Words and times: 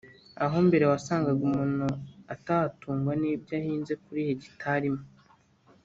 aho 0.43 0.57
mbere 0.67 0.83
wasanga 0.91 1.29
umuntu 1.39 1.87
atatungwa 2.33 3.13
n’ibyo 3.21 3.53
ahinze 3.59 3.93
kuri 4.03 4.19
hegitari 4.27 4.85
imwe 4.91 5.05